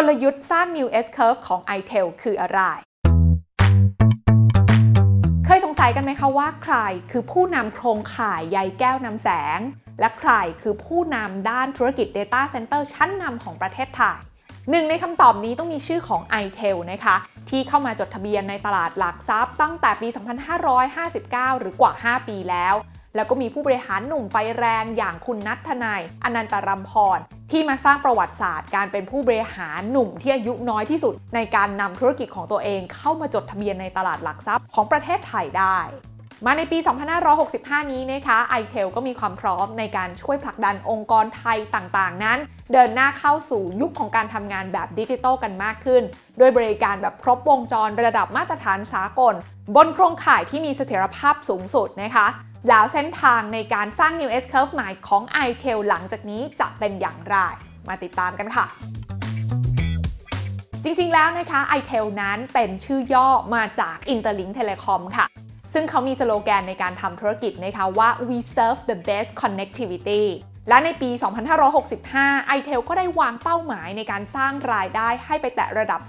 [0.00, 2.60] กลยุทธ์สร้าง New S Curve ของ iTel คืออะไร
[5.46, 6.76] เคยสงสัยกันไหมคะว่าใคร
[7.10, 9.58] คือผู้นำโครงข่ายใยแก้วนำแสง
[10.00, 10.32] และใคร
[10.62, 14.16] คือผู้นำด้านธุรกิจ Data Center ชั้นนำของประเทศไทย
[14.70, 17.16] หนึ่งในคำตอบนี้ต้องมีชื่อของ iTel นะคะ
[17.50, 20.08] ที่เข้ามาจดทะเบียนในตลาดหลักทรัพย์ตั้งแต่ปี
[20.84, 22.74] 2559 หรือกว่า 5 ปีแล้ว
[23.14, 27.20] แล้วก็มีผู้บริหารหนุ่มไฟแรงอย่างคุณนัททนายอนันตรัมพร
[27.50, 35.78] ที่มาสร้างประวัติศาสตร์ การเป็นผู้บริหารหนุ่มที่อายุน้อยที่สุด ในการนำธุรกิจของตัวเองเข้ามาจดทะเบียนในตลาดหลักทรัพย์ของประเทศไทยได้
[36.46, 36.78] มาในปี
[37.34, 42.38] 2565 นี้นะคะ iTel ก็มีความพร้อมในการช่วยผลักดันองค์กรไทยต่างๆ นั้น
[42.72, 46.02] เดินหน้าเข้าสู่ยุคของการทำงานแบบดิจิทัลกันมากขึ้น
[46.40, 49.34] ด้วยบริการแบบครบวงจรระดับมาตรฐานสากล
[49.76, 52.26] บนโครงข่ายที่มีเสถียรภาพสูงสุดนะคะ
[52.68, 57.36] แล้วเส้นทางในการสร้าง New S Curve ใหม่ของ iTel หลังจากนี้จะเป็นอย่างไร
[57.88, 58.66] มาติดตามกันค่ะ
[60.84, 65.26] จริงๆแล้วนะคะ iTel นั้นเป็นชื่อย่อมาจาก Interlink Telecom ค่ะ
[65.72, 70.24] ซึ่งเขามีสโลแกนในการทำธุรกิจนะคะว่า we serve the best connectivity
[70.68, 71.10] และในปี
[71.84, 76.00] 2565 iTel ก็ได้วางเป้าหมายในการสร้างรายได้ให้ไปแตะระดับ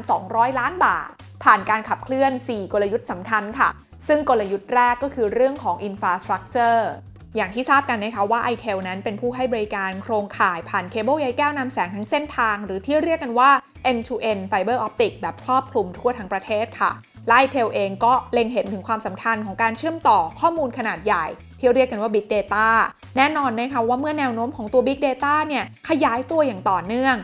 [0.00, 1.10] 3,200 ล้านบาท
[1.44, 3.68] ผ่านการขับเคลื่อน 4 กลยุทธ์สำคัญค่ะ
[4.08, 6.80] ซึ่งกลยุทธ์แรกก็คือเรื่องของ infrastructure
[7.36, 13.50] อย่างที่ทราบกันนะคะว่า iTel นั้นเป็นผู้ให้บริการโครงข่ายผ่านเคเบิลใยแก้วนำแสงทั้งเส้นทาง หรือที่เรียกกันว่า
[13.90, 16.92] end-to-end fiber optic แบบครอบคลุมทั่วทั้งประเทศค่ะ
[17.26, 21.26] และ iTel เองก็เล็งเห็นถึงความสำคัญของการเชื่อมต่อข้อมูลขนาดใหญ่
[21.58, 22.66] ที่เรียกกันว่า Big Data
[23.16, 27.16] แน่นอนนะคะว่าเมื่อแนวโน้มของตัว Big Data เนี่ยขยายตัวอย่างต่อเนื่อง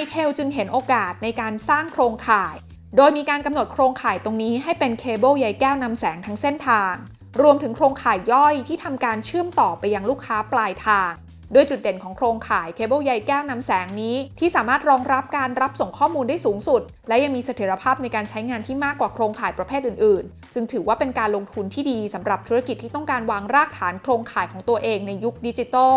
[0.00, 2.54] iTel จึงเห็นโอกาสในการสร้างโครงข่าย
[2.96, 6.94] โดยมีการกำหนดโครงข่ายตรงนี้ให้เป็นเคเบิลใยแก้วนำแสงทั้งเส้นทาง
[7.42, 11.12] รวมถึงโครงข่ายย่อยที่ทำการเชื่อมต่อไปยังลูกค้าปลายทาง
[11.54, 25.96] ด้วยจุดเด่นของโครงข่ายเคเบิลใยแก้วนำแสงนี้ ที่สามารถรองรับการรับส่งข้อมูลได้สูงสุด และยังมีเสถียรภาพในการใช้งานที่มากกว่าโครงข่ายประเภทอื่นๆ จึงถือว่าเป็นการลงทุนที่ดีสำหรับธุรกิจที่ต้องการวางรากฐานโครงข่ายของตัวเองในยุคดิจิทัล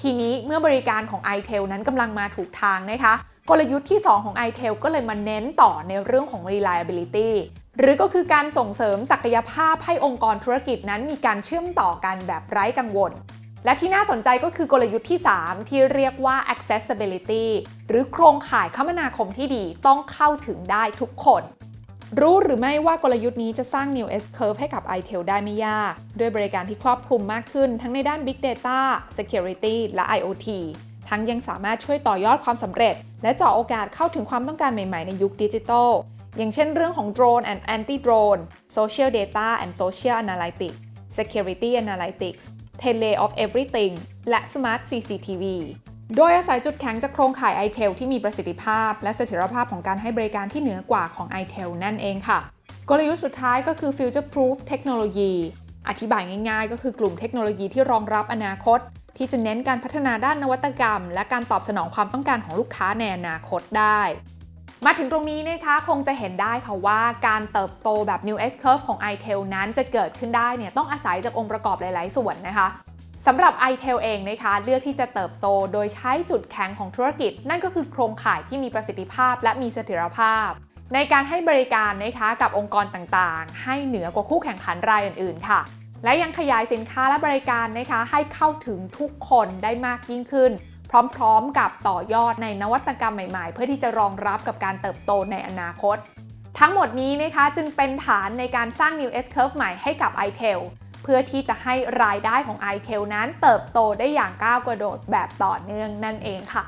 [0.00, 3.14] ทีนี้เมื่อบริการของ iTel นั้นกำลังมาถูกทางนะคะ
[3.50, 7.30] กลยุทธ์ที่ 2 ของ iTel ก็เลยมาเน้นต่อในเรื่องของ reliability
[7.78, 13.12] หรือก็คือการส่งเสริมศักยภาพให้องค์กรธุรกิจนั้นมีการเชื่อมต่อกันแบบไร้กังวล
[13.64, 17.46] และที่น่าสนใจก็คือกลยุทธ์ที่ 3 ที่เรียกว่า accessibility
[17.88, 21.42] หรือโครงข่ายคมนาคมที่ดีต้องเข้าถึงได้ทุกคน
[22.20, 28.78] รู้หรือไม่ว่ากลยุทธ์นี้จะสร้าง New S Curve ให้กับ iTel ได้ไม่ยาก ด้วยบริการที่ครอบคลุมมากขึ้นทั้งในด้าน Big Data
[29.18, 30.48] Security และ IoT
[31.08, 35.90] ทั้งยังสามารถช่วยต่อยอดความสำเร็จ และเจาะโอกาสเข้าถึงความต้องการใหม่ๆในยุคดิจิทัล
[36.36, 38.40] อย่างเช่นเรื่องของ Drone and Anti-Drone
[38.76, 40.78] Social Data and Social Analytics
[41.18, 42.44] Security Analytics
[42.82, 43.92] Tele of Everything
[44.30, 45.44] และ Smart CCTV
[46.16, 52.38] โดยอาศัยจุดแข็งจากโครงข่าย iTel ที่มีประสิทธิภาพ และเสถียรภาพของการให้บริการที่เหนือกว่าของ iTel นั่นเองค่ะ
[52.88, 55.34] กลยุทธ์สุดท้ายก็คือ Future Proof Technology
[55.88, 58.80] อธิบายง่ายๆ ก็คือกลุ่มเทคโนโลยีที่รองรับอนาคต
[59.16, 64.00] ที่จะเน้นการพัฒนาด้านนวัตกรรม และการตอบสนองความต้องการของลูกค้าในอนาคตได้
[64.86, 72.68] มาถึงตรงนี้นะคะคงจะเห็นได้ค่ะว่าการเติบโตแบบ New S Curve ของ iTel นั้นจะเกิดขึ้นได้เนี่ยต้องอาศัยจากองค์ประกอบหลาย ๆ ส่วนนะคะ
[73.26, 80.48] สำหรับ iTel เองนะคะเลือกที่จะเติบโตโดยใช้จุดแข็งของธุรกิจ นั่นก็คือโครงข่ายที่มีประสิทธิภาพและมีเสถียรภาพ
[80.94, 85.60] ในการให้บริการนะคะกับองค์กรต่างๆ ให้เหนือกว่าคู่แข่งขันรายอื่น ๆ ค่ะ
[86.04, 90.52] และยังขยายสินค้าและบริการนะคะให้เข้าถึงทุกคนได้มากยิ่งขึ้น
[91.16, 95.96] พร้อมๆกับต่อยอดในนวัตกรรมใหม่ๆ เพื่อที่จะรองรับกับการเติบโตในอนาคต
[96.58, 100.58] ทั้งหมดนี้นะคะจึงเป็นฐานในการสร้าง New S Curve ใหม่ให้กับ iTel
[101.02, 106.64] เพื่อที่จะให้รายได้ของ iTel นั้นเติบโตได้อย่างก้าวกระโดดแบบต่อเนื่องนั่นเองค่ะ